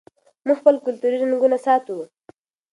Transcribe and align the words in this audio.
موږ 0.45 0.57
خپل 0.61 0.75
کلتوري 0.85 1.17
رنګونه 1.23 1.57
ساتو. 1.65 1.97